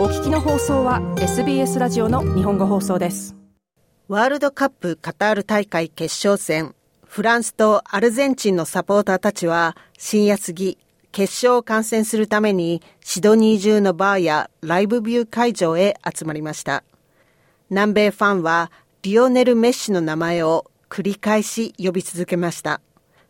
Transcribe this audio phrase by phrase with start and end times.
[0.00, 3.36] お聞きの放送は SBS ラジオの日本語放送です。
[4.08, 10.78] ワールドカップカタール大会決勝戦フランスとアルゼンチンのサポーターたちは深夜過ぎ
[11.12, 16.82] 決勝を観戦するためにシドニー中のバーやライブビュー会場へ集まりました。
[17.68, 22.80] 南米ファンはリオネル・メッシの名前を繰り返し呼び続けました。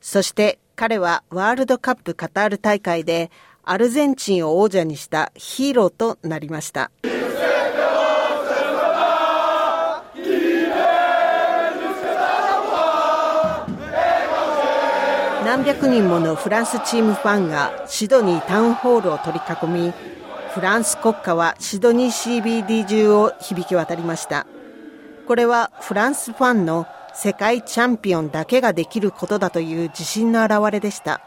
[0.01, 3.33] そして彼はワールドカップカタール大会で
[3.71, 6.91] アルゼンチンを王者にしたヒーローとなりました。
[15.45, 19.93] 何百人ものフランスチームファンがシドニータウンホールを取り囲み
[20.53, 24.47] フランス国歌はシドニー CBD 中を響き渡りました
[25.27, 31.21] これはフランスファンの世界チャンピオンだけができることだという自信の表れでした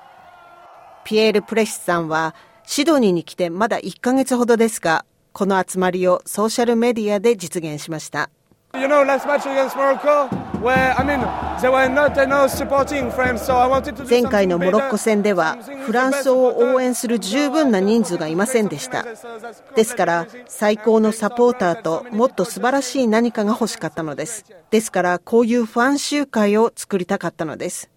[1.04, 2.36] ピエール・プレシスさんは
[2.66, 8.30] シドニーに来てまだ1ヶ月ほどですがこの集まりをソーシャルメディアで実現しました
[8.76, 10.28] You know, last match against Morocco,
[10.60, 11.20] where, I mean,
[11.62, 19.06] there were not enough supporting friends, so I wanted to do 前回のモロッコ戦では、フランスを応援する十分な人数がいませんでした。
[19.76, 24.44] ですから、最高のサポーターともっと素晴らしい何かが欲しかったのです。
[24.72, 27.92] ですから、こういうファン集会を作りたかったのです。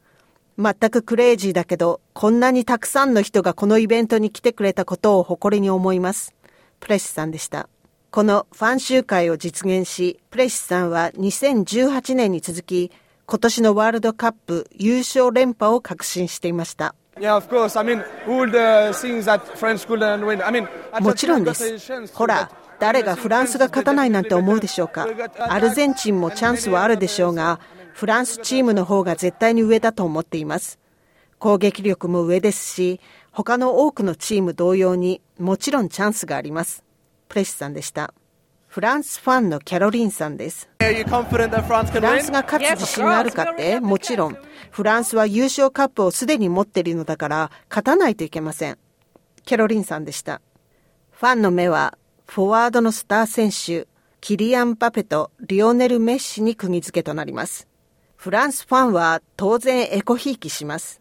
[0.58, 6.34] 全くクレイジーだけど、こんなにたくさんの人がこのイベントに来てくれたことを誇りに思います。
[6.80, 7.68] プレシさんでした。
[8.10, 12.90] このファン集会を実現し、プレシさんは2018年に続き、
[13.26, 16.94] 今年のワールドカップ優勝連覇を確信していました。
[17.18, 17.42] も
[21.14, 22.12] ちろんです。
[22.14, 25.06] ほら、誰がフランスが勝たないなんて思うでしょうか。
[25.38, 27.60] アルゼンチンもチャンスはあるでしょうが、
[27.92, 30.78] フランスチームの方が絶対に上だと思っています。
[31.38, 36.84] 攻撃力も上ですし、他の多くのチーム同様にもちろんチャンスがあります。
[37.28, 38.14] プレシさんでした。
[38.68, 40.68] フランスファンのキャロリンさんです。
[40.78, 44.36] フランスが勝つ自信があるかってもちろん、
[44.70, 48.78] フランスは優勝カップをすでに持っているのだから勝たないといけません。
[49.46, 50.42] キャロリンさんでした。
[51.12, 53.88] ファンの目は、フォワードのスター選手、
[54.20, 57.66] キリアン・パペとリオネル・メッシに釘付けとなります。
[58.16, 61.00] フランスファンは当然エコひいきします。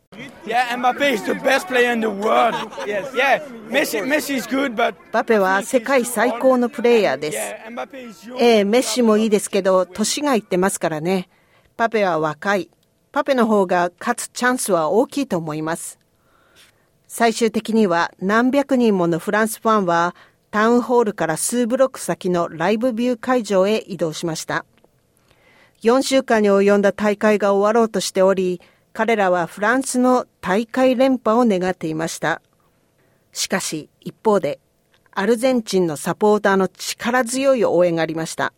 [5.11, 7.37] バペは世界最高のプレイヤーです。
[8.39, 11.27] ええ、メッシもいいですけど、年がいってますからね。
[11.75, 12.69] パペは若い。
[13.11, 15.99] パペの方が勝つチャンスは大きいと思います。
[17.07, 20.15] 最終的には何百人ものフランスファンは
[20.51, 24.65] タウンホールから数ブロック先のライブビュー会場へ移動しました。
[25.81, 28.61] 4週間に及んだ大会が終わろうとしており、
[28.93, 32.41] 彼らはフランスの大会連覇を願っていました。
[33.33, 34.59] しかし、一方で、
[35.11, 38.53] アルゼンチンのサポーターの力強い応援がありました。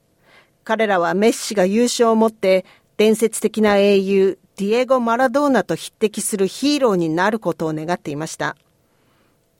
[0.63, 2.65] 彼らはメッシが優勝をもって
[2.97, 8.57] 伝説的な英雄ディエゴ・マラドーナと匹敵するヒーローになることを願っていました。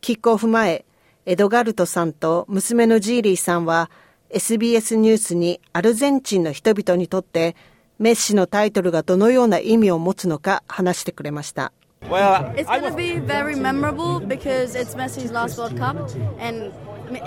[0.01, 0.85] キックオフ前、
[1.29, 3.91] エドガルトさんと娘のジーリーさんは
[4.29, 7.57] SBS ニュースにアルゼンチンの人々にとって
[7.99, 11.73] メッシのタイトルがどのような意味を持つのか話してくれました。
[12.03, 15.97] Well, it's going to be very memorable because it's Messi's last World Cup
[16.39, 16.71] and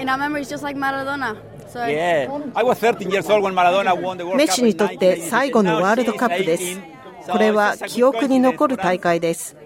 [0.00, 1.36] in our memories just like Maradona.
[4.34, 6.80] メッシにとって最後のワールドカップです。
[7.30, 9.58] これは記憶に残る大会です。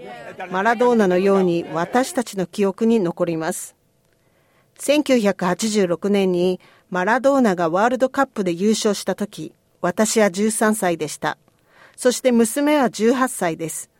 [0.50, 3.77] マラドーナのように私たちの記憶に残ります。
[4.79, 11.39] 1986年にマラドーナがワールドカップで優勝した時、私は13歳でした。
[11.97, 13.91] そして娘は18歳です。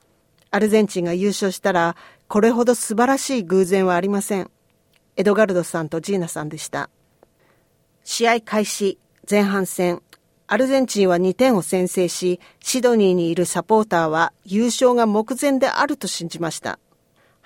[0.51, 1.97] アルゼンチンが優勝したら、
[2.29, 4.51] これほど素晴らしい偶然はありません。
[5.17, 6.91] エドガルドさんとジーナさんでした。
[8.03, 8.99] 試合開始、
[9.29, 10.03] 前半戦、
[10.47, 16.79] アルゼンチンは2点を先制し、シドニーにいるサポーターは優勝が目前であると信じました。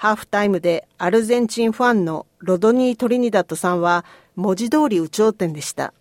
[0.00, 4.04] ハーフタイムでアルゼンチンファンのロドニー・トリニダットさんは
[4.36, 5.92] 文字通り有頂天でした。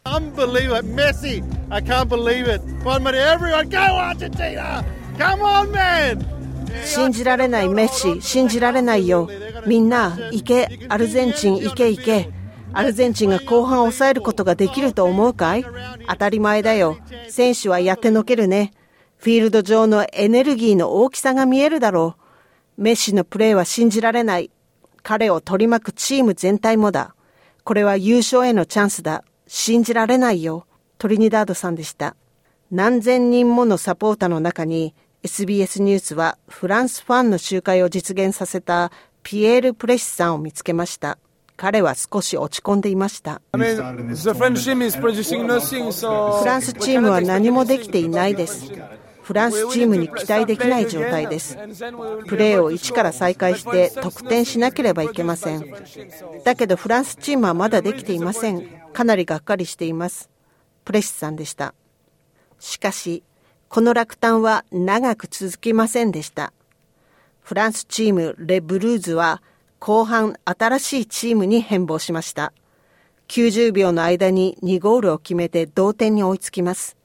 [6.86, 9.28] 信じられないメッシ、信じられないよ。
[9.66, 12.30] みんな、行け、アルゼンチン行け行け。
[12.74, 15.66] アルゼンチンが後半抑えることができると思うかい？
[16.08, 17.00] 当たり前だよ。
[17.30, 18.74] 選手はやってのけるね。
[19.16, 22.27] フィールド上のエネルギーの大きさが見えるだろう。
[22.78, 24.52] メッシのプレーは信じられない。
[25.02, 27.16] 彼を取り巻くチーム全体もだ。
[27.64, 29.24] これは優勝へのチャンスだ。
[29.48, 30.68] 信じられないよ。
[31.00, 32.16] トリニダードさんでした。
[32.70, 34.94] 何千人ものサポーターの中に
[35.24, 38.92] SBS ニュースはフランスファンの集会を実現させた
[39.24, 41.18] ピエール・プレシさんを見つけました。
[41.56, 43.42] 彼は少し落ち込んでいました。
[43.52, 43.76] フラン
[46.62, 48.72] スチームは何もできていないです。
[49.28, 51.58] フランスチームに期待できない状態です。
[52.28, 55.66] プレーを一から再開して得点しなければいけません。
[56.46, 58.66] だけどフランスチームはまだできていません。
[58.94, 60.30] かなりがっかりしています。
[60.86, 61.74] プレシスさんでした。
[62.58, 63.22] しかし、
[63.68, 66.54] この落胆は長く続きませんでした。
[67.42, 69.44] フランスチームレ・ブルーズは
[69.80, 72.54] 後半新しいチームに変貌しました。
[73.28, 76.97] 90秒の間に2ゴールを決めて同点に追いつきます。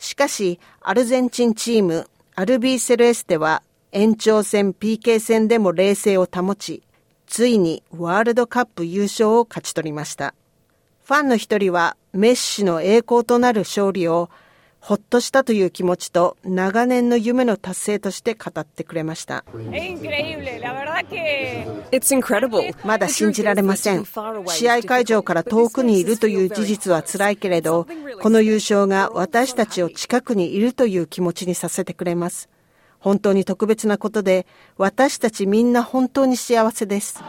[0.00, 3.62] しかし、アルゼンチンチーム、アルビーセルエステは
[3.92, 6.82] 延長戦 PK 戦でも冷静を保ち、
[7.26, 10.34] ついにワールドカップ優勝を勝ち取りました。
[11.04, 14.30] ファンの一人はメッシの栄光となる勝利を
[14.80, 19.44] ほっとしたという気持ちと長年の夢の達成として語ってくれました。
[22.84, 24.04] まだ信じられません。
[24.46, 27.86] 試合会場から遠くにいるという事実は辛いけれど、
[28.22, 32.48] この優勝が私たちを近くにいるという気持ちにさせてくれます。
[32.98, 34.46] 本当に特別なことで、
[34.76, 37.22] 私たちみんな本当に幸せです。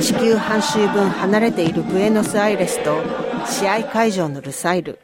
[0.00, 4.98] 地球半周分離れているブエノスアイレスと試合会場のルサイル。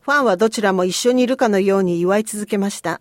[0.00, 3.00] ファンはどちらも一緒にいるかのように祝い続けました。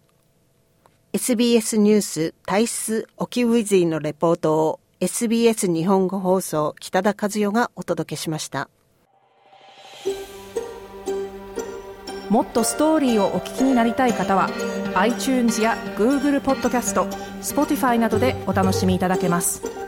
[1.13, 8.69] SBS ニュースタイス・オキウィズィのレポートを SBS 日本語放送北田和代がお届けしました。
[12.29, 14.49] もっとストーリーをお聞きになりたい方は
[14.93, 17.05] iTunes や Google ポッドキャスト
[17.41, 19.78] Spotify などでお楽しみいただけます。